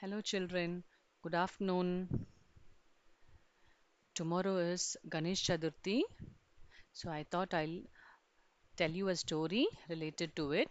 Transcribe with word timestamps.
Hello, 0.00 0.22
children. 0.22 0.82
Good 1.22 1.34
afternoon. 1.34 2.26
Tomorrow 4.14 4.56
is 4.56 4.96
Ganesh 5.10 5.42
Chaturthi, 5.46 6.00
so 6.94 7.10
I 7.10 7.26
thought 7.30 7.52
I'll 7.52 7.82
tell 8.78 8.90
you 8.90 9.08
a 9.08 9.16
story 9.16 9.66
related 9.90 10.34
to 10.36 10.52
it. 10.52 10.70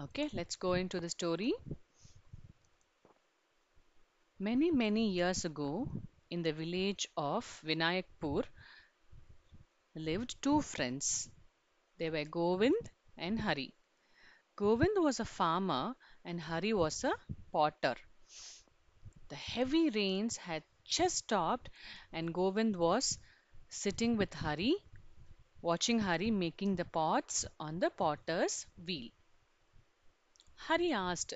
Okay, 0.00 0.28
let's 0.32 0.56
go 0.56 0.72
into 0.72 0.98
the 0.98 1.08
story. 1.08 1.52
Many, 4.40 4.72
many 4.72 5.08
years 5.10 5.44
ago, 5.44 5.88
in 6.30 6.42
the 6.42 6.52
village 6.52 7.06
of 7.16 7.62
Vinayakpur, 7.64 8.42
lived 9.94 10.34
two 10.42 10.60
friends. 10.62 11.30
They 11.98 12.10
were 12.10 12.24
Govind 12.24 12.90
and 13.16 13.38
Hari. 13.38 13.72
Govind 14.56 14.96
was 15.02 15.20
a 15.20 15.26
farmer 15.26 15.94
and 16.24 16.40
Hari 16.40 16.72
was 16.72 17.04
a 17.04 17.12
potter. 17.52 17.96
The 19.30 19.34
heavy 19.34 19.90
rains 19.90 20.36
had 20.36 20.62
just 20.84 21.16
stopped, 21.16 21.68
and 22.12 22.32
Govind 22.32 22.76
was 22.76 23.18
sitting 23.68 24.16
with 24.16 24.32
Hari 24.34 24.76
watching 25.62 26.00
Hari 26.00 26.30
making 26.30 26.76
the 26.76 26.84
pots 26.84 27.44
on 27.60 27.80
the 27.80 27.90
potter's 27.90 28.66
wheel. 28.84 29.10
Hari 30.56 30.92
asked, 30.92 31.34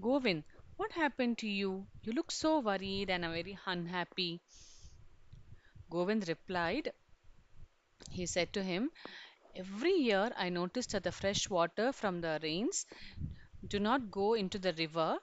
Govind, 0.00 0.42
what 0.76 0.90
happened 0.92 1.38
to 1.38 1.48
you? 1.48 1.86
You 2.02 2.12
look 2.12 2.32
so 2.32 2.58
worried 2.58 3.08
and 3.08 3.22
very 3.24 3.56
unhappy. 3.66 4.40
Govind 5.90 6.26
replied, 6.28 6.92
he 8.10 8.26
said 8.26 8.52
to 8.52 8.62
him, 8.62 8.90
Every 9.54 9.92
year 9.92 10.32
I 10.36 10.48
notice 10.48 10.86
that 10.88 11.04
the 11.04 11.12
fresh 11.12 11.48
water 11.48 11.92
from 11.92 12.20
the 12.20 12.38
rains 12.42 12.86
do 13.66 13.78
not 13.78 14.10
go 14.10 14.34
into 14.34 14.58
the 14.58 14.72
river 14.74 15.18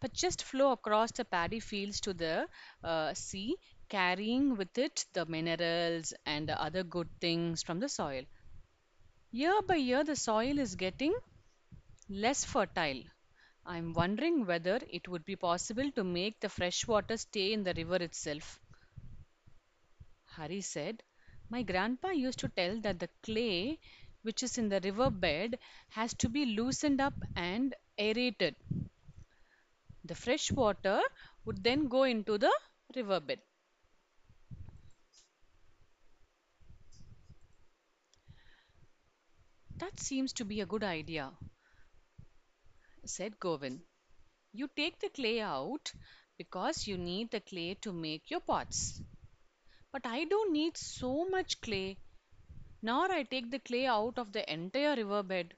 but 0.00 0.12
just 0.12 0.42
flow 0.42 0.72
across 0.72 1.12
the 1.12 1.24
paddy 1.24 1.60
fields 1.60 2.00
to 2.00 2.12
the 2.12 2.48
uh, 2.82 3.14
sea, 3.14 3.56
carrying 3.88 4.56
with 4.56 4.76
it 4.76 5.06
the 5.14 5.24
minerals 5.26 6.12
and 6.26 6.48
the 6.48 6.60
other 6.60 6.82
good 6.82 7.08
things 7.20 7.62
from 7.62 7.80
the 7.80 7.88
soil. 7.88 8.24
Year 9.30 9.60
by 9.62 9.76
year, 9.76 10.02
the 10.04 10.16
soil 10.16 10.58
is 10.58 10.76
getting 10.76 11.14
less 12.08 12.44
fertile. 12.44 13.02
I'm 13.66 13.92
wondering 13.92 14.46
whether 14.46 14.80
it 14.90 15.08
would 15.08 15.24
be 15.24 15.36
possible 15.36 15.90
to 15.92 16.04
make 16.04 16.40
the 16.40 16.48
fresh 16.48 16.86
water 16.86 17.16
stay 17.16 17.52
in 17.52 17.64
the 17.64 17.74
river 17.74 17.96
itself. 17.96 18.60
Hari 20.26 20.60
said, 20.60 21.02
My 21.54 21.62
grandpa 21.62 22.08
used 22.10 22.40
to 22.40 22.48
tell 22.48 22.80
that 22.80 22.98
the 22.98 23.08
clay 23.22 23.78
which 24.22 24.42
is 24.42 24.58
in 24.58 24.70
the 24.70 24.80
river 24.80 25.08
bed 25.08 25.60
has 25.90 26.12
to 26.14 26.28
be 26.28 26.46
loosened 26.46 27.00
up 27.00 27.14
and 27.36 27.76
aerated. 27.96 28.56
The 30.04 30.16
fresh 30.16 30.50
water 30.50 31.00
would 31.44 31.62
then 31.62 31.86
go 31.86 32.02
into 32.02 32.38
the 32.38 32.52
river 32.96 33.20
bed. 33.20 33.38
That 39.76 40.00
seems 40.00 40.32
to 40.32 40.44
be 40.44 40.60
a 40.60 40.66
good 40.66 40.82
idea, 40.82 41.30
said 43.04 43.38
Govind. 43.38 43.82
You 44.52 44.68
take 44.74 44.98
the 44.98 45.08
clay 45.08 45.40
out 45.40 45.92
because 46.36 46.88
you 46.88 46.98
need 46.98 47.30
the 47.30 47.38
clay 47.38 47.74
to 47.82 47.92
make 47.92 48.28
your 48.28 48.40
pots. 48.40 49.00
But 49.94 50.06
I 50.06 50.24
don't 50.24 50.52
need 50.52 50.76
so 50.76 51.24
much 51.28 51.60
clay, 51.60 51.98
nor 52.82 53.12
I 53.12 53.22
take 53.22 53.52
the 53.52 53.60
clay 53.60 53.86
out 53.86 54.18
of 54.18 54.32
the 54.32 54.42
entire 54.52 54.96
riverbed. 54.96 55.54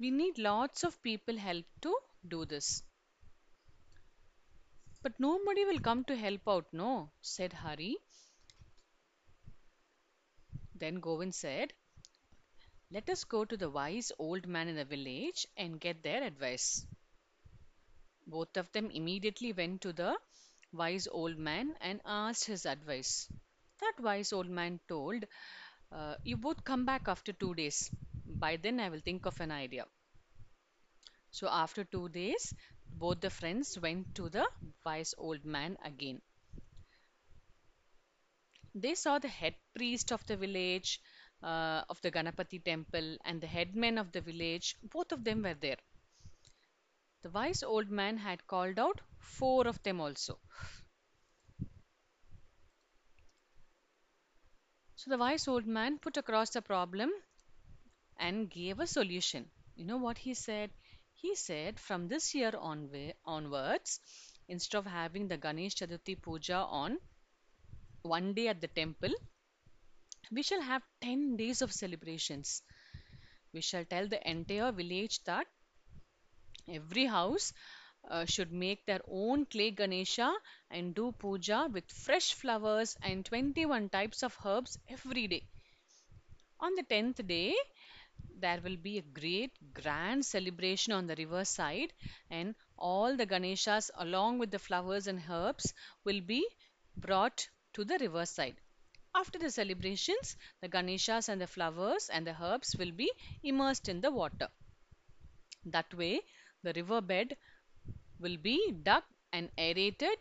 We 0.00 0.10
need 0.10 0.38
lots 0.38 0.82
of 0.82 1.00
people 1.04 1.36
help 1.36 1.64
to 1.82 1.96
do 2.26 2.44
this. 2.44 2.82
But 5.02 5.20
nobody 5.20 5.64
will 5.64 5.78
come 5.78 6.02
to 6.06 6.16
help 6.16 6.48
out, 6.48 6.66
no, 6.72 7.12
said 7.20 7.52
Hari. 7.52 7.96
Then 10.74 10.98
Govind 10.98 11.36
said, 11.36 11.72
Let 12.90 13.08
us 13.08 13.22
go 13.22 13.44
to 13.44 13.56
the 13.56 13.70
wise 13.70 14.10
old 14.18 14.48
man 14.48 14.66
in 14.66 14.74
the 14.74 14.84
village 14.84 15.46
and 15.56 15.78
get 15.78 16.02
their 16.02 16.24
advice. 16.24 16.84
Both 18.26 18.56
of 18.56 18.72
them 18.72 18.90
immediately 18.90 19.52
went 19.52 19.80
to 19.82 19.92
the 19.92 20.18
wise 20.72 21.06
old 21.10 21.38
man 21.38 21.74
and 21.80 22.00
asked 22.04 22.44
his 22.44 22.66
advice. 22.66 23.28
That 23.80 23.94
wise 24.00 24.32
old 24.32 24.48
man 24.48 24.80
told, 24.88 25.24
uh, 25.92 26.16
You 26.24 26.36
both 26.36 26.64
come 26.64 26.84
back 26.84 27.08
after 27.08 27.32
two 27.32 27.54
days. 27.54 27.90
By 28.26 28.56
then, 28.56 28.80
I 28.80 28.88
will 28.88 29.00
think 29.00 29.26
of 29.26 29.40
an 29.40 29.50
idea. 29.52 29.86
So, 31.32 31.48
after 31.48 31.82
two 31.82 32.08
days, 32.10 32.54
both 32.86 33.20
the 33.20 33.30
friends 33.30 33.76
went 33.76 34.14
to 34.14 34.28
the 34.28 34.48
wise 34.84 35.14
old 35.18 35.44
man 35.44 35.76
again. 35.82 36.22
They 38.74 38.94
saw 38.96 39.18
the 39.18 39.28
head 39.28 39.54
priest 39.74 40.12
of 40.12 40.26
the 40.26 40.36
village, 40.36 41.00
uh, 41.42 41.84
of 41.88 42.00
the 42.02 42.10
Ganapati 42.10 42.62
temple, 42.62 43.16
and 43.24 43.40
the 43.40 43.46
headman 43.46 43.96
of 43.96 44.12
the 44.12 44.20
village. 44.20 44.76
Both 44.82 45.12
of 45.12 45.24
them 45.24 45.42
were 45.42 45.54
there. 45.54 45.78
The 47.22 47.30
wise 47.30 47.62
old 47.62 47.88
man 47.90 48.18
had 48.18 48.46
called 48.46 48.78
out 48.78 49.00
four 49.22 49.66
of 49.68 49.82
them 49.82 50.00
also. 50.00 50.38
So 54.96 55.10
the 55.10 55.18
wise 55.18 55.48
old 55.48 55.66
man 55.66 55.98
put 55.98 56.16
across 56.16 56.48
the 56.48 56.62
problem 56.62 57.12
and 58.18 58.48
gave 58.50 58.80
a 58.80 58.86
solution. 58.86 59.50
You 59.76 59.84
know 59.84 59.98
what 59.98 60.16
he 60.16 60.32
said? 60.32 60.70
He 61.12 61.34
said 61.34 61.78
from 61.78 62.08
this 62.08 62.34
year 62.34 62.52
onwa- 62.52 63.12
onwards, 63.26 64.00
instead 64.48 64.78
of 64.78 64.86
having 64.86 65.28
the 65.28 65.36
Ganesh 65.36 65.74
Chaturthi 65.74 66.16
puja 66.22 66.56
on 66.56 66.98
one 68.02 68.32
day 68.34 68.46
at 68.48 68.60
the 68.60 68.68
temple, 68.68 69.12
we 70.32 70.42
shall 70.42 70.60
have 70.60 70.82
10 71.00 71.36
days 71.36 71.62
of 71.62 71.72
celebrations. 71.72 72.62
We 73.52 73.60
shall 73.62 73.84
tell 73.84 74.08
the 74.08 74.28
entire 74.30 74.72
village 74.72 75.24
that 75.24 75.46
every 76.68 77.04
house 77.06 77.52
uh, 78.10 78.24
should 78.24 78.52
make 78.52 78.84
their 78.86 79.00
own 79.08 79.44
clay 79.46 79.70
Ganesha 79.70 80.34
and 80.70 80.94
do 80.94 81.12
puja 81.12 81.68
with 81.72 81.90
fresh 81.90 82.32
flowers 82.34 82.96
and 83.02 83.24
21 83.24 83.88
types 83.88 84.22
of 84.22 84.36
herbs 84.44 84.78
every 84.88 85.26
day. 85.26 85.44
On 86.60 86.74
the 86.76 86.82
10th 86.82 87.26
day, 87.26 87.54
there 88.38 88.60
will 88.62 88.76
be 88.76 88.96
a 88.96 89.02
great 89.02 89.52
grand 89.74 90.24
celebration 90.24 90.92
on 90.94 91.06
the 91.06 91.14
river 91.16 91.44
side, 91.44 91.92
and 92.30 92.54
all 92.78 93.16
the 93.16 93.26
Ganeshas, 93.26 93.90
along 93.96 94.38
with 94.38 94.50
the 94.50 94.58
flowers 94.58 95.06
and 95.06 95.22
herbs, 95.28 95.74
will 96.04 96.22
be 96.22 96.46
brought 96.96 97.48
to 97.74 97.84
the 97.84 97.98
river 97.98 98.24
side. 98.24 98.56
After 99.14 99.38
the 99.38 99.50
celebrations, 99.50 100.36
the 100.62 100.68
Ganeshas 100.68 101.28
and 101.28 101.40
the 101.40 101.46
flowers 101.46 102.08
and 102.08 102.26
the 102.26 102.42
herbs 102.42 102.74
will 102.76 102.92
be 102.92 103.12
immersed 103.42 103.88
in 103.88 104.00
the 104.00 104.10
water. 104.10 104.48
That 105.64 105.92
way, 105.94 106.20
the 106.62 106.72
river 106.72 107.00
bed 107.00 107.36
will 108.22 108.38
be 108.38 108.72
dug 108.82 109.02
and 109.32 109.50
aerated, 109.58 110.16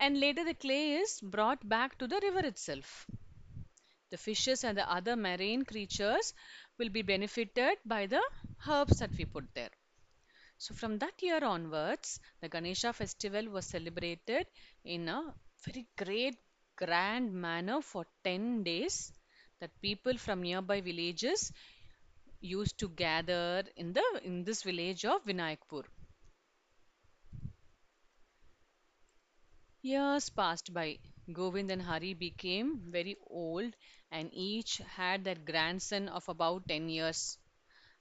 and 0.00 0.18
later 0.18 0.44
the 0.44 0.54
clay 0.54 0.94
is 0.94 1.20
brought 1.20 1.68
back 1.68 1.98
to 1.98 2.08
the 2.08 2.20
river 2.22 2.46
itself. 2.46 3.06
The 4.10 4.18
fishes 4.18 4.64
and 4.64 4.76
the 4.76 4.90
other 4.90 5.16
marine 5.16 5.64
creatures 5.64 6.34
will 6.78 6.88
be 6.88 7.02
benefited 7.02 7.78
by 7.84 8.06
the 8.06 8.22
herbs 8.66 8.98
that 8.98 9.12
we 9.16 9.24
put 9.24 9.54
there. 9.54 9.70
So, 10.58 10.74
from 10.74 10.98
that 10.98 11.22
year 11.22 11.44
onwards, 11.44 12.20
the 12.40 12.48
Ganesha 12.48 12.92
festival 12.92 13.48
was 13.50 13.66
celebrated 13.66 14.46
in 14.84 15.08
a 15.08 15.34
very 15.64 15.86
great, 15.96 16.36
grand 16.76 17.32
manner 17.32 17.80
for 17.82 18.06
10 18.24 18.62
days. 18.64 19.12
That 19.60 19.80
people 19.80 20.18
from 20.18 20.42
nearby 20.42 20.80
villages 20.80 21.52
used 22.40 22.78
to 22.78 22.88
gather 22.88 23.64
in 23.76 23.92
the 23.92 24.20
in 24.24 24.44
this 24.44 24.62
village 24.62 25.04
of 25.04 25.24
Vinayakpur. 25.24 25.84
Years 29.82 30.30
passed 30.30 30.72
by. 30.72 31.00
Govind 31.32 31.72
and 31.72 31.82
Hari 31.82 32.14
became 32.14 32.92
very 32.92 33.16
old 33.26 33.74
and 34.08 34.30
each 34.32 34.76
had 34.78 35.24
their 35.24 35.34
grandson 35.34 36.08
of 36.08 36.28
about 36.28 36.68
10 36.68 36.88
years. 36.88 37.36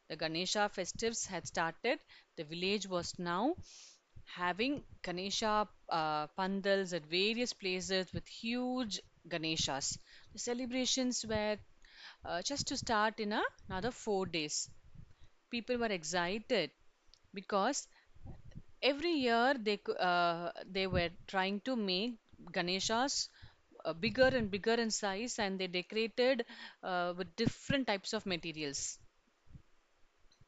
The 0.09 0.17
Ganesha 0.17 0.69
festives 0.73 1.27
had 1.27 1.47
started. 1.47 1.99
The 2.37 2.45
village 2.45 2.87
was 2.87 3.19
now 3.19 3.55
having 4.25 4.83
Ganesha 5.03 5.67
uh, 5.89 6.27
pandals 6.27 6.93
at 6.93 7.05
various 7.05 7.53
places 7.53 8.13
with 8.13 8.27
huge 8.27 8.99
Ganeshas. 9.27 9.97
The 10.33 10.39
celebrations 10.39 11.25
were 11.25 11.57
uh, 12.25 12.41
just 12.43 12.67
to 12.69 12.77
start 12.77 13.19
in 13.19 13.33
a, 13.33 13.43
another 13.69 13.91
four 13.91 14.25
days. 14.25 14.69
People 15.51 15.77
were 15.77 15.87
excited 15.87 16.71
because 17.33 17.87
every 18.81 19.11
year 19.11 19.53
they 19.59 19.79
uh, 19.99 20.51
they 20.65 20.87
were 20.87 21.09
trying 21.27 21.59
to 21.61 21.75
make 21.75 22.15
Ganeshas 22.51 23.29
uh, 23.85 23.93
bigger 23.93 24.27
and 24.27 24.49
bigger 24.51 24.73
in 24.73 24.91
size 24.91 25.39
and 25.39 25.59
they 25.59 25.67
decorated 25.67 26.45
uh, 26.83 27.13
with 27.17 27.35
different 27.35 27.87
types 27.87 28.13
of 28.13 28.25
materials. 28.25 28.99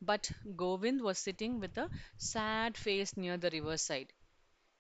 But 0.02 0.32
Govind 0.58 1.02
was 1.04 1.20
sitting 1.20 1.60
with 1.60 1.78
a 1.78 1.90
sad 2.18 2.76
face 2.76 3.16
near 3.16 3.38
the 3.38 3.50
riverside. 3.50 4.12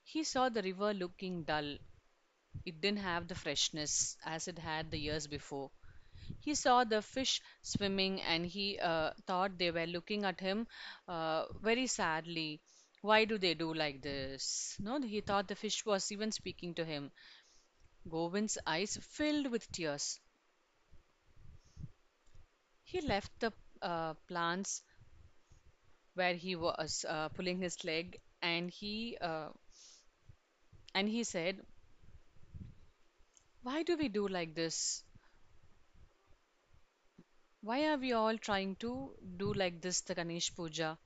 He 0.03 0.23
saw 0.23 0.49
the 0.49 0.61
river 0.63 0.93
looking 0.93 1.43
dull. 1.43 1.77
It 2.65 2.81
didn't 2.81 2.99
have 2.99 3.27
the 3.27 3.35
freshness 3.35 4.17
as 4.25 4.47
it 4.47 4.59
had 4.59 4.91
the 4.91 4.99
years 4.99 5.27
before. 5.27 5.71
He 6.41 6.55
saw 6.55 6.83
the 6.83 7.01
fish 7.01 7.41
swimming 7.63 8.21
and 8.21 8.45
he 8.45 8.79
uh, 8.79 9.13
thought 9.27 9.57
they 9.57 9.71
were 9.71 9.87
looking 9.87 10.25
at 10.25 10.39
him 10.39 10.67
uh, 11.07 11.45
very 11.61 11.87
sadly. 11.87 12.61
Why 13.01 13.25
do 13.25 13.37
they 13.37 13.55
do 13.55 13.73
like 13.73 14.01
this? 14.01 14.77
No, 14.79 15.01
he 15.01 15.19
thought 15.19 15.49
the 15.49 15.55
fish 15.57 15.85
was 15.85 16.13
even 16.13 16.31
speaking 16.31 16.73
to 16.75 16.85
him. 16.85 17.11
Govind's 18.09 18.57
eyes 18.67 18.97
filled 19.01 19.47
with 19.47 19.71
tears. 19.71 20.19
He 22.83 22.99
left 22.99 23.39
the 23.39 23.53
uh, 23.81 24.15
plants 24.27 24.83
where 26.13 26.35
he 26.35 26.55
was 26.55 27.05
uh, 27.07 27.29
pulling 27.29 27.59
his 27.59 27.83
leg 27.83 28.19
and 28.41 28.69
he 28.69 29.17
uh, 29.21 29.49
and 30.93 31.09
he 31.09 31.23
said, 31.23 31.65
"Why 33.61 33.83
do 33.83 33.95
we 33.95 34.09
do 34.09 34.27
like 34.27 34.53
this? 34.53 35.01
Why 37.61 37.85
are 37.85 37.95
we 37.95 38.11
all 38.11 38.37
trying 38.37 38.75
to 38.81 39.15
do 39.37 39.53
like 39.53 39.79
this 39.79 40.01
the 40.01 40.13
Ganesh 40.13 40.53
Puja? 40.53 40.99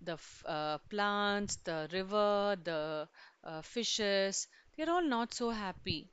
The 0.00 0.18
uh, 0.46 0.78
plants, 0.90 1.56
the 1.64 1.88
river, 1.92 2.56
the 2.62 3.08
uh, 3.44 3.62
fishes, 3.62 4.48
they're 4.76 4.90
all 4.90 5.02
not 5.02 5.34
so 5.34 5.50
happy." 5.50 6.10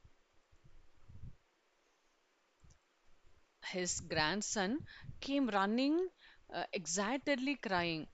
His 3.68 4.00
grandson 4.02 4.84
came 5.20 5.48
running, 5.50 6.10
uh, 6.52 6.64
excitedly 6.74 7.56
crying. 7.56 8.08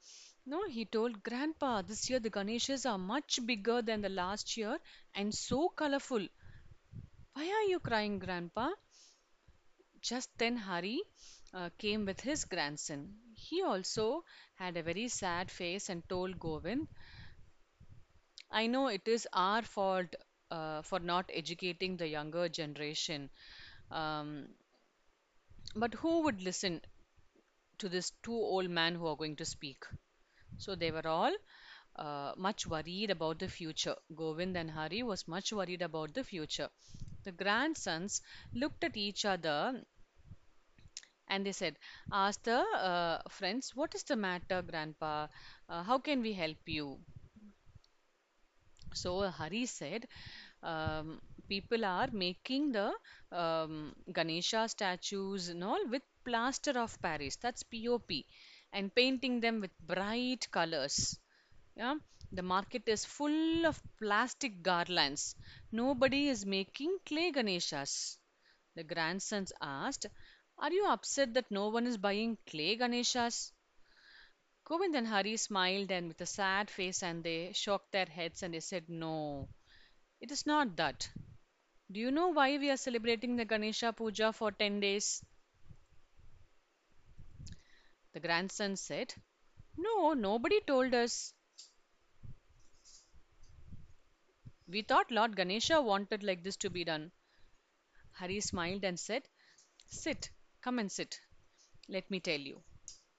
No, 0.46 0.68
he 0.68 0.84
told 0.84 1.24
Grandpa, 1.24 1.82
this 1.82 2.10
year 2.10 2.20
the 2.20 2.30
Ganeshas 2.30 2.86
are 2.86 2.98
much 2.98 3.40
bigger 3.46 3.82
than 3.82 4.02
the 4.02 4.10
last 4.10 4.58
year 4.58 4.78
and 5.16 5.34
so 5.34 5.70
colorful. 5.70 6.28
Why 7.34 7.48
are 7.48 7.70
you 7.70 7.80
crying, 7.80 8.18
Grandpa? 8.18 8.72
Just 10.02 10.30
then 10.38 10.56
Hari 10.58 11.02
uh, 11.54 11.70
came 11.78 12.06
with 12.06 12.20
his 12.22 12.46
grandson. 12.46 13.16
He 13.36 13.62
also 13.64 14.24
had 14.56 14.78
a 14.78 14.84
very 14.84 15.08
sad 15.08 15.52
face 15.52 15.90
and 15.90 16.08
told 16.10 16.40
Govind, 16.40 16.88
I 18.52 18.68
know 18.68 18.88
it 18.88 19.06
is 19.06 19.28
our 19.34 19.62
fault 19.64 20.16
uh, 20.50 20.82
for 20.84 21.00
not 21.00 21.30
educating 21.34 21.98
the 21.98 22.08
younger 22.08 22.48
generation. 22.48 23.30
Um, 23.92 24.48
but 25.76 25.94
who 25.96 26.22
would 26.24 26.42
listen 26.42 26.82
to 27.80 27.90
this 27.90 28.12
two 28.24 28.34
old 28.34 28.70
men 28.70 28.96
who 28.96 29.08
are 29.08 29.16
going 29.16 29.36
to 29.38 29.46
speak? 29.46 29.84
So 30.58 30.76
they 30.76 30.92
were 30.92 31.08
all 31.08 31.36
uh, 31.98 32.34
much 32.38 32.68
worried 32.68 33.12
about 33.12 33.40
the 33.40 33.50
future. 33.50 33.96
Govind 34.16 34.58
and 34.58 34.72
Hari 34.72 35.04
was 35.04 35.28
much 35.28 35.54
worried 35.54 35.82
about 35.82 36.14
the 36.14 36.24
future. 36.24 36.70
The 37.24 37.32
grandsons 37.32 38.22
looked 38.54 38.84
at 38.84 38.98
each 38.98 39.26
other 39.26 39.84
and 41.34 41.46
they 41.46 41.52
said, 41.52 41.78
Ask 42.12 42.44
the 42.44 42.60
uh, 42.60 43.22
friends, 43.30 43.72
what 43.76 43.96
is 43.96 44.04
the 44.04 44.16
matter, 44.16 44.62
Grandpa? 44.62 45.28
Uh, 45.70 45.84
how 45.84 46.00
can 46.00 46.22
we 46.22 46.34
help 46.34 46.58
you? 46.68 47.00
So 48.94 49.30
Hari 49.30 49.66
said, 49.66 50.08
um, 50.64 51.22
people 51.50 51.84
are 51.86 52.08
making 52.12 52.72
the 52.72 52.94
um, 53.32 53.94
Ganesha 54.12 54.68
statues 54.70 55.50
and 55.50 55.64
all 55.64 55.86
with 55.90 56.02
plaster 56.26 56.80
of 56.80 57.00
Paris, 57.02 57.36
that's 57.36 57.64
POP, 57.64 58.26
and 58.72 58.94
painting 58.96 59.42
them 59.42 59.60
with 59.62 59.72
bright 59.80 60.48
colors. 60.52 61.20
Yeah, 61.76 61.96
the 62.32 62.44
market 62.44 62.84
is 62.88 63.06
full 63.06 63.66
of 63.66 63.82
plastic 64.00 64.62
garlands. 64.64 65.36
Nobody 65.72 66.30
is 66.30 66.46
making 66.46 66.98
clay 67.06 67.32
Ganeshas. 67.32 68.18
The 68.76 68.84
grandsons 68.84 69.54
asked, 69.62 70.06
Are 70.58 70.72
you 70.72 70.86
upset 70.88 71.34
that 71.34 71.52
no 71.52 71.68
one 71.68 71.86
is 71.86 71.98
buying 71.98 72.38
clay 72.48 72.78
Ganeshas? 72.78 73.52
Govind 74.66 74.96
and 74.96 75.08
Hari 75.08 75.36
smiled 75.36 75.92
and 75.92 76.08
with 76.08 76.22
a 76.22 76.26
sad 76.26 76.72
face 76.72 77.04
and 77.04 77.22
they 77.24 77.52
shook 77.52 77.92
their 77.92 78.06
heads 78.06 78.44
and 78.44 78.54
they 78.54 78.62
said, 78.62 78.88
No, 78.88 79.50
it 80.22 80.32
is 80.32 80.46
not 80.46 80.78
that. 80.78 81.10
Do 81.92 82.00
you 82.00 82.12
know 82.12 82.30
why 82.30 82.58
we 82.58 82.70
are 82.70 82.78
celebrating 82.78 83.36
the 83.36 83.44
Ganesha 83.44 83.92
Puja 83.92 84.32
for 84.32 84.52
10 84.52 84.80
days? 84.80 85.24
The 88.14 88.22
grandson 88.22 88.78
said, 88.78 89.14
No, 89.76 90.14
nobody 90.14 90.62
told 90.62 90.94
us. 90.94 91.34
We 94.68 94.82
thought 94.82 95.12
Lord 95.12 95.36
Ganesha 95.36 95.82
wanted 95.82 96.24
like 96.24 96.42
this 96.42 96.56
to 96.58 96.70
be 96.70 96.86
done. 96.86 97.12
Hari 98.14 98.40
smiled 98.40 98.86
and 98.86 98.98
said, 98.98 99.24
Sit, 99.88 100.30
come 100.64 100.80
and 100.80 100.92
sit. 100.92 101.20
Let 101.90 102.10
me 102.12 102.20
tell 102.20 102.40
you. 102.40 102.64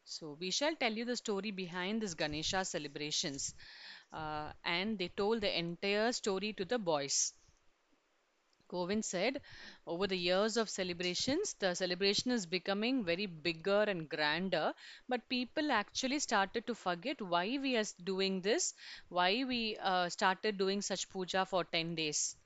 So, 0.05 0.37
we 0.41 0.50
shall 0.50 0.76
tell 0.76 0.93
you 0.93 1.05
the 1.05 1.17
story 1.17 1.50
behind 1.52 2.02
this 2.02 2.14
Ganesha 2.14 2.64
celebrations. 2.64 3.55
Uh, 4.12 4.52
and 4.64 4.99
they 4.99 5.08
told 5.08 5.43
the 5.43 5.58
entire 5.58 6.12
story 6.12 6.52
to 6.55 6.64
the 6.64 6.79
boys. 6.79 7.32
Govind 8.69 9.06
said, 9.06 9.41
over 9.87 10.06
the 10.06 10.19
years 10.19 10.58
of 10.58 10.69
celebrations, 10.69 11.55
the 11.55 11.75
celebration 11.75 12.31
is 12.31 12.44
becoming 12.44 13.02
very 13.02 13.25
bigger 13.25 13.85
and 13.85 14.06
grander, 14.06 14.75
but 15.08 15.26
people 15.31 15.73
actually 15.73 16.19
started 16.19 16.67
to 16.67 16.75
forget 16.75 17.23
why 17.23 17.56
we 17.58 17.75
are 17.76 17.85
doing 18.02 18.43
this, 18.43 18.75
why 19.08 19.44
we 19.44 19.79
uh, 19.79 20.11
started 20.11 20.58
doing 20.58 20.82
such 20.82 21.08
puja 21.08 21.47
for 21.47 21.64
10 21.64 21.94
days. 21.94 22.37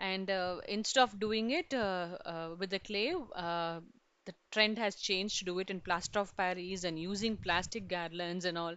And 0.00 0.28
uh, 0.28 0.60
instead 0.66 1.02
of 1.02 1.20
doing 1.20 1.52
it 1.52 1.72
uh, 1.72 2.18
uh, 2.26 2.56
with 2.58 2.70
the 2.70 2.80
clay, 2.80 3.14
uh, 3.36 3.80
the 4.24 4.34
trend 4.50 4.78
has 4.78 4.96
changed 4.96 5.38
to 5.38 5.44
do 5.44 5.58
it 5.60 5.70
in 5.70 5.80
plaster 5.80 6.18
of 6.18 6.36
Paris 6.36 6.82
and 6.82 6.98
using 6.98 7.36
plastic 7.36 7.86
garlands 7.86 8.44
and 8.44 8.58
all. 8.58 8.74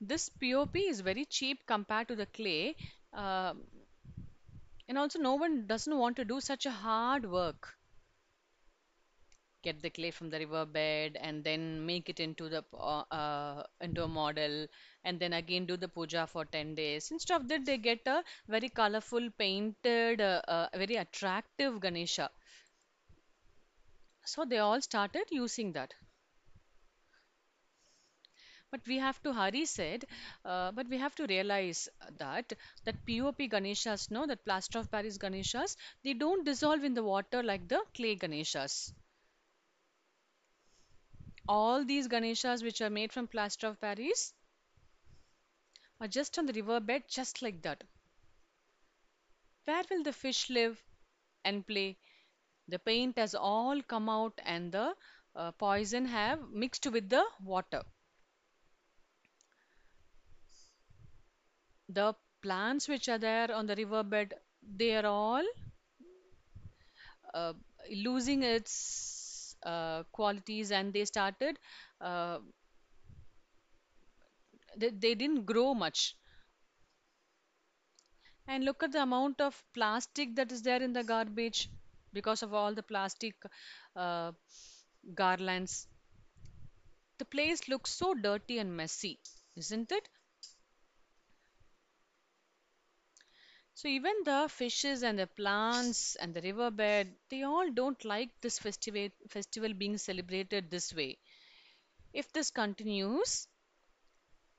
This 0.00 0.28
POP 0.28 0.74
is 0.80 1.02
very 1.02 1.24
cheap 1.24 1.64
compared 1.64 2.08
to 2.08 2.16
the 2.16 2.26
clay, 2.26 2.74
uh, 3.12 3.54
and 4.88 4.98
also 4.98 5.18
no 5.18 5.34
one 5.36 5.66
doesn't 5.66 5.96
want 5.96 6.16
to 6.16 6.24
do 6.24 6.40
such 6.40 6.66
a 6.66 6.70
hard 6.70 7.30
work. 7.30 7.77
Get 9.62 9.80
the 9.82 9.90
clay 9.90 10.10
from 10.10 10.30
the 10.30 10.38
riverbed 10.38 11.16
and 11.16 11.44
then 11.44 11.84
make 11.86 12.08
it 12.08 12.18
into 12.20 12.48
the 12.48 12.64
uh, 12.74 13.04
uh, 13.10 13.62
into 13.80 14.02
a 14.04 14.08
model, 14.08 14.66
and 15.04 15.18
then 15.20 15.32
again 15.32 15.66
do 15.66 15.76
the 15.76 15.88
puja 15.88 16.26
for 16.26 16.44
10 16.44 16.74
days. 16.74 17.10
Instead 17.10 17.40
of 17.40 17.48
that, 17.48 17.64
they 17.64 17.78
get 17.78 18.06
a 18.06 18.24
very 18.48 18.68
colorful, 18.68 19.30
painted, 19.38 20.20
uh, 20.20 20.42
uh, 20.48 20.68
very 20.74 20.96
attractive 20.96 21.80
Ganesha. 21.80 22.30
So 24.24 24.44
they 24.44 24.58
all 24.58 24.80
started 24.80 25.24
using 25.32 25.72
that. 25.72 25.92
But 28.70 28.86
we 28.86 28.96
have 28.96 29.22
to, 29.24 29.32
Hari 29.34 29.66
said, 29.66 30.06
uh, 30.44 30.70
but 30.72 30.88
we 30.88 30.96
have 30.96 31.14
to 31.16 31.26
realize 31.26 31.88
that 32.16 32.52
that 32.84 33.04
POP 33.04 33.48
Ganeshas, 33.48 34.10
no, 34.10 34.26
that 34.26 34.44
plaster 34.44 34.78
of 34.78 34.90
Paris 34.90 35.18
Ganeshas, 35.18 35.76
they 36.02 36.14
don't 36.14 36.44
dissolve 36.44 36.82
in 36.82 36.94
the 36.94 37.02
water 37.02 37.42
like 37.42 37.68
the 37.68 37.84
clay 37.94 38.16
Ganeshas. 38.16 38.92
All 41.48 41.84
these 41.84 42.06
Ganeshas 42.06 42.62
which 42.62 42.80
are 42.80 42.90
made 42.90 43.12
from 43.12 43.26
plaster 43.26 43.66
of 43.66 43.80
Paris 43.80 44.32
are 46.00 46.08
just 46.08 46.38
on 46.38 46.46
the 46.46 46.52
riverbed, 46.52 47.04
just 47.08 47.42
like 47.42 47.62
that. 47.62 47.84
Where 49.66 49.84
will 49.88 50.02
the 50.02 50.12
fish 50.12 50.50
live 50.50 50.82
and 51.44 51.64
play? 51.66 51.96
The 52.68 52.78
paint 52.78 53.18
has 53.18 53.34
all 53.34 53.82
come 53.82 54.08
out 54.08 54.40
and 54.44 54.72
the 54.72 54.96
uh, 55.36 55.52
poison 55.52 56.06
have 56.06 56.50
mixed 56.50 56.86
with 56.86 57.08
the 57.08 57.24
water. 57.42 57.82
The 61.88 62.14
plants 62.40 62.88
which 62.88 63.08
are 63.08 63.18
there 63.18 63.52
on 63.52 63.66
the 63.66 63.74
riverbed, 63.76 64.34
they 64.62 64.96
are 64.96 65.06
all 65.06 65.44
uh, 67.34 67.52
losing 67.90 68.42
its 68.42 69.17
uh, 69.64 70.02
qualities 70.12 70.70
and 70.70 70.92
they 70.92 71.04
started 71.04 71.58
uh, 72.00 72.38
they, 74.78 74.90
they 74.90 75.14
didn't 75.14 75.44
grow 75.44 75.74
much. 75.74 76.16
And 78.48 78.64
look 78.64 78.82
at 78.82 78.90
the 78.90 79.02
amount 79.02 79.40
of 79.40 79.62
plastic 79.74 80.34
that 80.34 80.50
is 80.50 80.62
there 80.62 80.82
in 80.82 80.92
the 80.92 81.04
garbage 81.04 81.70
because 82.12 82.42
of 82.42 82.52
all 82.52 82.74
the 82.74 82.82
plastic 82.82 83.36
uh, 83.94 84.32
garlands. 85.14 85.86
The 87.18 87.26
place 87.26 87.68
looks 87.68 87.90
so 87.90 88.14
dirty 88.14 88.58
and 88.58 88.74
messy 88.74 89.20
isn't 89.56 89.92
it 89.92 90.08
So 93.78 93.86
even 93.86 94.24
the 94.24 94.48
fishes 94.50 95.04
and 95.04 95.16
the 95.16 95.28
plants 95.28 96.16
and 96.16 96.34
the 96.34 96.40
riverbed, 96.40 97.14
they 97.28 97.44
all 97.44 97.70
don't 97.70 98.04
like 98.04 98.30
this 98.40 98.58
festival 98.58 99.08
festival 99.28 99.72
being 99.72 99.98
celebrated 99.98 100.68
this 100.68 100.92
way. 100.92 101.18
If 102.12 102.32
this 102.32 102.50
continues, 102.50 103.46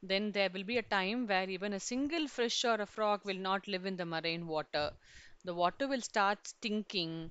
then 0.01 0.31
there 0.31 0.49
will 0.53 0.63
be 0.63 0.77
a 0.77 0.83
time 0.83 1.27
where 1.27 1.49
even 1.49 1.73
a 1.73 1.81
single 1.81 2.29
fish 2.29 2.63
or 2.63 2.75
a 2.75 2.85
frog 2.85 3.25
will 3.25 3.41
not 3.49 3.67
live 3.67 3.85
in 3.85 3.97
the 3.97 4.05
marine 4.05 4.47
water. 4.47 4.93
The 5.43 5.53
water 5.53 5.89
will 5.89 6.01
start 6.01 6.47
stinking, 6.47 7.29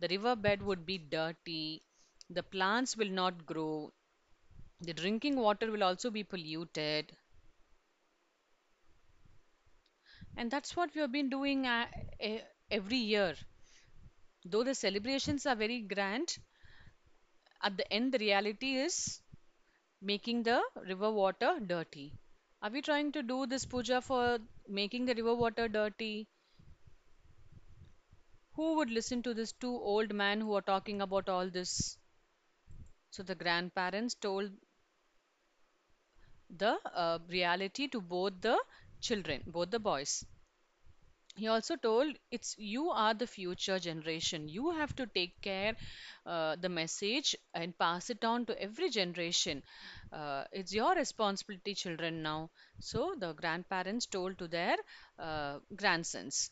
the 0.00 0.08
riverbed 0.08 0.60
would 0.62 0.84
be 0.84 0.98
dirty, 0.98 1.82
the 2.28 2.42
plants 2.42 2.98
will 2.98 3.08
not 3.22 3.46
grow, 3.46 3.94
the 4.82 4.92
drinking 4.92 5.36
water 5.36 5.72
will 5.72 5.84
also 5.84 6.10
be 6.10 6.22
polluted. 6.22 7.16
And 10.36 10.48
that's 10.50 10.76
what 10.76 10.94
we 10.94 11.00
have 11.00 11.10
been 11.10 11.28
doing 11.28 11.66
uh, 11.66 11.86
every 12.70 12.98
year. 12.98 13.34
Though 14.44 14.62
the 14.62 14.76
celebrations 14.76 15.44
are 15.44 15.56
very 15.56 15.80
grand, 15.80 16.38
at 17.62 17.76
the 17.76 17.92
end, 17.92 18.12
the 18.12 18.18
reality 18.18 18.76
is 18.76 19.20
making 20.02 20.42
the 20.44 20.62
river 20.86 21.10
water 21.10 21.60
dirty. 21.60 22.12
Are 22.62 22.70
we 22.70 22.82
trying 22.82 23.12
to 23.12 23.22
do 23.22 23.46
this 23.46 23.64
puja 23.66 24.00
for 24.02 24.38
making 24.68 25.06
the 25.06 25.14
river 25.14 25.34
water 25.34 25.68
dirty? 25.68 26.28
Who 28.54 28.76
would 28.76 28.88
listen 28.88 29.22
to 29.24 29.34
this 29.34 29.52
two 29.52 29.70
old 29.76 30.14
men 30.14 30.40
who 30.40 30.54
are 30.54 30.62
talking 30.62 31.02
about 31.02 31.28
all 31.28 31.50
this? 31.50 31.98
So 33.12 33.22
the 33.22 33.34
grandparents 33.34 34.14
told 34.14 34.50
the 36.48 36.78
uh, 36.94 37.18
reality 37.28 37.86
to 37.88 38.00
both 38.00 38.40
the 38.40 38.58
children, 39.00 39.42
both 39.46 39.70
the 39.70 39.78
boys. 39.78 40.24
He 41.36 41.46
also 41.46 41.76
told 41.76 42.16
it's 42.32 42.56
you 42.58 42.90
are 42.90 43.14
the 43.14 43.28
future 43.28 43.78
generation. 43.78 44.48
You 44.48 44.72
have 44.72 44.96
to 44.96 45.06
take 45.06 45.40
care 45.40 45.76
uh, 46.26 46.56
the 46.56 46.68
message 46.68 47.36
and 47.52 47.78
pass 47.78 48.10
it 48.10 48.24
on 48.24 48.46
to 48.46 48.60
every 48.60 48.90
generation. 48.90 49.62
Uh, 50.12 50.44
it's 50.50 50.74
your 50.74 50.92
responsibility, 50.96 51.74
children, 51.76 52.22
now. 52.22 52.50
So 52.80 53.14
the 53.16 53.32
grandparents 53.32 54.06
told 54.06 54.38
to 54.38 54.48
their 54.48 54.76
uh, 55.16 55.60
grandsons. 55.76 56.50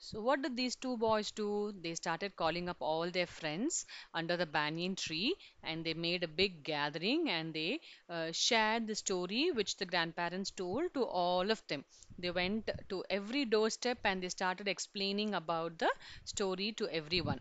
So, 0.00 0.20
what 0.20 0.42
did 0.42 0.56
these 0.56 0.74
two 0.74 0.96
boys 0.96 1.30
do? 1.30 1.70
They 1.70 1.94
started 1.94 2.34
calling 2.34 2.68
up 2.68 2.78
all 2.80 3.08
their 3.08 3.28
friends 3.28 3.86
under 4.12 4.36
the 4.36 4.44
banyan 4.44 4.96
tree 4.96 5.36
and 5.62 5.86
they 5.86 5.94
made 5.94 6.24
a 6.24 6.28
big 6.28 6.64
gathering 6.64 7.30
and 7.30 7.54
they 7.54 7.80
uh, 8.08 8.32
shared 8.32 8.88
the 8.88 8.96
story 8.96 9.52
which 9.52 9.76
the 9.76 9.86
grandparents 9.86 10.50
told 10.50 10.92
to 10.94 11.04
all 11.04 11.52
of 11.52 11.64
them. 11.68 11.84
They 12.18 12.32
went 12.32 12.68
to 12.88 13.04
every 13.08 13.44
doorstep 13.44 14.00
and 14.02 14.20
they 14.20 14.28
started 14.30 14.66
explaining 14.66 15.34
about 15.34 15.78
the 15.78 15.92
story 16.24 16.72
to 16.72 16.88
everyone 16.88 17.40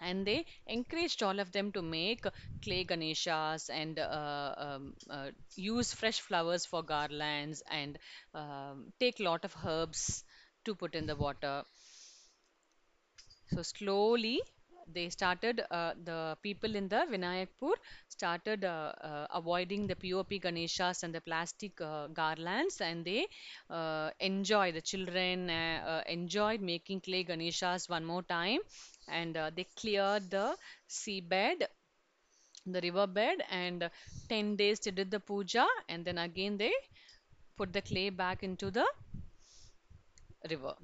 and 0.00 0.26
they 0.26 0.44
encouraged 0.66 1.22
all 1.22 1.40
of 1.40 1.50
them 1.52 1.72
to 1.72 1.82
make 1.82 2.24
clay 2.62 2.84
ganeshas 2.84 3.68
and 3.70 3.98
uh, 3.98 4.54
um, 4.56 4.94
uh, 5.10 5.30
use 5.56 5.92
fresh 5.92 6.20
flowers 6.20 6.64
for 6.66 6.82
garlands 6.82 7.62
and 7.70 7.98
um, 8.34 8.92
take 9.00 9.18
lot 9.20 9.44
of 9.44 9.54
herbs 9.64 10.24
to 10.64 10.74
put 10.74 10.94
in 10.94 11.06
the 11.06 11.16
water. 11.16 11.64
So 13.54 13.62
slowly 13.62 14.40
they 14.86 15.08
started 15.08 15.62
uh, 15.70 15.94
the 16.04 16.36
people 16.42 16.74
in 16.76 16.88
the 16.88 17.06
vinayakpur 17.10 17.72
started 18.08 18.64
uh, 18.64 18.92
uh, 19.00 19.26
avoiding 19.32 19.86
the 19.86 19.96
pop 19.96 20.28
ganeshas 20.46 21.02
and 21.02 21.14
the 21.14 21.22
plastic 21.22 21.80
uh, 21.80 22.08
garlands 22.08 22.82
and 22.82 23.02
they 23.04 23.26
uh, 23.70 24.10
enjoy 24.20 24.72
the 24.72 24.82
children 24.82 25.48
uh, 25.48 25.82
uh, 25.92 26.02
enjoyed 26.16 26.60
making 26.60 27.00
clay 27.00 27.24
ganeshas 27.24 27.88
one 27.88 28.04
more 28.04 28.22
time 28.24 28.60
and 29.08 29.36
they 29.56 29.66
cleared 29.82 30.30
the 30.30 30.46
seabed 31.00 31.66
the 32.66 32.80
riverbed 32.82 33.42
and 33.50 33.88
10 34.28 34.56
days 34.56 34.80
they 34.80 34.90
did 34.90 35.10
the 35.10 35.20
puja 35.20 35.66
and 35.88 36.04
then 36.04 36.18
again 36.18 36.56
they 36.56 36.72
put 37.56 37.72
the 37.72 37.82
clay 37.82 38.10
back 38.10 38.42
into 38.42 38.70
the 38.70 38.86
river. 40.50 40.74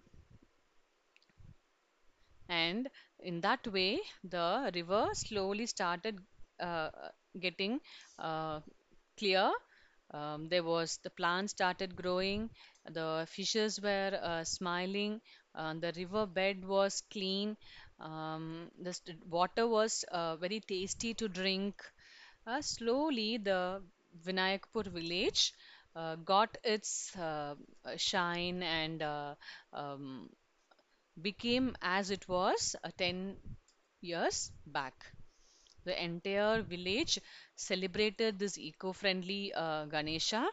And 2.50 2.88
in 3.20 3.40
that 3.40 3.66
way 3.66 4.00
the 4.24 4.70
river 4.74 5.08
slowly 5.14 5.64
started 5.66 6.18
uh, 6.58 6.90
getting 7.38 7.80
uh, 8.18 8.60
clear. 9.16 9.50
Um, 10.12 10.48
there 10.48 10.64
was 10.64 10.98
the 11.04 11.10
plants 11.10 11.52
started 11.52 11.94
growing 11.96 12.50
the 12.84 13.26
fishes 13.30 13.80
were 13.80 14.18
uh, 14.22 14.42
smiling 14.44 15.20
uh, 15.54 15.74
the 15.74 15.92
river 15.96 16.26
bed 16.26 16.64
was 16.64 17.02
clean 17.12 17.56
um, 18.00 18.70
the 18.82 18.98
water 19.28 19.68
was 19.68 20.04
uh, 20.10 20.34
very 20.36 20.58
tasty 20.60 21.14
to 21.14 21.28
drink. 21.28 21.80
Uh, 22.46 22.60
slowly 22.60 23.36
the 23.38 23.80
vinayakpur 24.26 24.86
village 24.96 25.52
uh, 25.96 26.16
got 26.16 26.56
its 26.64 27.14
uh, 27.16 27.54
shine 27.96 28.62
and 28.62 29.02
uh, 29.02 29.34
um, 29.72 30.28
became 31.22 31.74
as 31.82 32.10
it 32.10 32.26
was 32.28 32.76
uh, 32.84 32.90
10 32.98 33.36
years 34.00 34.50
back. 34.66 34.94
The 35.84 36.02
entire 36.02 36.62
village 36.62 37.18
celebrated 37.56 38.38
this 38.38 38.58
eco-friendly 38.58 39.52
uh, 39.54 39.86
Ganesha. 39.86 40.48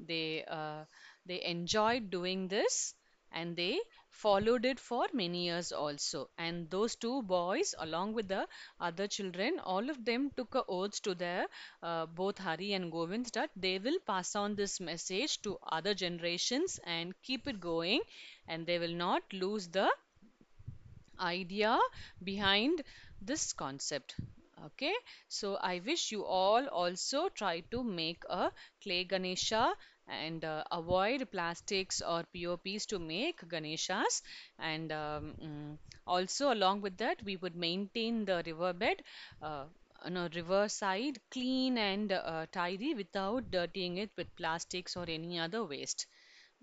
They 0.00 0.44
uh, 0.44 0.84
they 1.26 1.42
enjoyed 1.44 2.10
doing 2.10 2.48
this 2.48 2.94
and 3.32 3.56
they 3.56 3.80
followed 4.10 4.64
it 4.64 4.78
for 4.80 5.06
many 5.12 5.44
years 5.44 5.72
also. 5.72 6.28
And 6.38 6.68
those 6.70 6.96
two 6.96 7.22
boys, 7.22 7.74
along 7.78 8.14
with 8.14 8.28
the 8.28 8.46
other 8.80 9.06
children, 9.06 9.58
all 9.58 9.88
of 9.90 10.04
them 10.04 10.30
took 10.36 10.54
a 10.54 10.64
oath 10.68 11.00
to 11.02 11.14
their 11.14 11.46
uh, 11.82 12.06
both 12.06 12.38
Hari 12.38 12.72
and 12.72 12.90
Govind 12.92 13.26
that 13.34 13.50
they 13.56 13.78
will 13.78 13.98
pass 14.06 14.34
on 14.36 14.54
this 14.54 14.80
message 14.80 15.40
to 15.42 15.58
other 15.70 15.94
generations 15.94 16.78
and 16.84 17.14
keep 17.22 17.46
it 17.48 17.60
going, 17.60 18.00
and 18.48 18.66
they 18.66 18.78
will 18.78 18.94
not 18.94 19.22
lose 19.32 19.68
the 19.68 19.90
idea 21.20 21.78
behind 22.24 22.82
this 23.20 23.52
concept. 23.52 24.14
Okay, 24.66 24.94
so 25.28 25.54
I 25.56 25.80
wish 25.84 26.10
you 26.12 26.24
all 26.24 26.66
also 26.66 27.28
try 27.28 27.60
to 27.70 27.82
make 27.82 28.22
a 28.28 28.50
clay 28.82 29.04
Ganesha 29.04 29.74
and 30.10 30.44
uh, 30.44 30.64
avoid 30.70 31.30
plastics 31.30 32.02
or 32.02 32.24
POPs 32.32 32.86
to 32.86 32.98
make 32.98 33.40
Ganeshas. 33.48 34.22
And 34.58 34.92
um, 34.92 35.34
mm, 35.42 35.78
also, 36.06 36.52
along 36.52 36.82
with 36.82 36.96
that, 36.98 37.22
we 37.24 37.36
would 37.36 37.56
maintain 37.56 38.24
the 38.24 38.42
riverbed. 38.44 39.02
Uh, 39.42 39.64
no, 40.08 40.28
river 40.34 40.68
side 40.68 41.18
clean 41.30 41.78
and 41.78 42.12
uh, 42.12 42.46
tidy 42.52 42.94
without 42.94 43.50
dirtying 43.50 43.98
it 43.98 44.10
with 44.16 44.34
plastics 44.36 44.96
or 44.96 45.04
any 45.08 45.38
other 45.38 45.64
waste. 45.64 46.06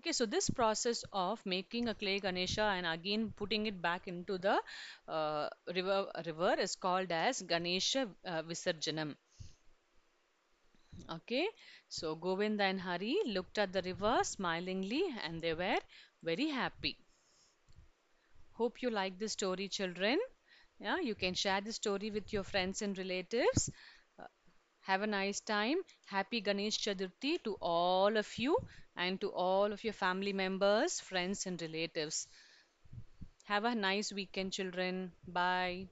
Okay, 0.00 0.12
so 0.12 0.26
this 0.26 0.50
process 0.50 1.04
of 1.12 1.44
making 1.46 1.88
a 1.88 1.94
clay 1.94 2.18
Ganesha 2.20 2.62
and 2.62 2.86
again 2.86 3.32
putting 3.36 3.66
it 3.66 3.80
back 3.82 4.08
into 4.08 4.38
the 4.38 4.60
uh, 5.08 5.48
river 5.74 6.10
river 6.26 6.54
is 6.58 6.74
called 6.76 7.12
as 7.12 7.42
Ganesha 7.42 8.08
uh, 8.24 8.42
Visarjanam. 8.42 9.16
Okay, 11.10 11.48
so 11.88 12.14
Govinda 12.14 12.62
and 12.62 12.80
Hari 12.80 13.18
looked 13.26 13.58
at 13.58 13.72
the 13.72 13.82
river 13.82 14.20
smilingly 14.22 15.02
and 15.24 15.42
they 15.42 15.52
were 15.52 15.80
very 16.22 16.50
happy. 16.50 16.96
Hope 18.52 18.82
you 18.82 18.90
like 18.90 19.18
this 19.18 19.32
story, 19.32 19.68
children. 19.68 20.18
Yeah, 20.78 21.00
you 21.00 21.14
can 21.14 21.32
share 21.32 21.62
the 21.62 21.72
story 21.72 22.10
with 22.10 22.30
your 22.30 22.44
friends 22.44 22.82
and 22.82 22.96
relatives. 22.98 23.70
Uh, 24.18 24.24
Have 24.80 25.02
a 25.02 25.06
nice 25.06 25.40
time. 25.40 25.78
Happy 26.06 26.40
Ganesh 26.42 26.78
Chaturthi 26.78 27.42
to 27.44 27.56
all 27.60 28.16
of 28.16 28.38
you 28.38 28.58
and 28.96 29.20
to 29.22 29.30
all 29.32 29.72
of 29.72 29.84
your 29.84 29.94
family 29.94 30.32
members, 30.34 31.00
friends, 31.00 31.46
and 31.46 31.60
relatives. 31.62 32.28
Have 33.46 33.64
a 33.64 33.74
nice 33.74 34.12
weekend, 34.12 34.52
children. 34.52 35.10
Bye. 35.26 35.88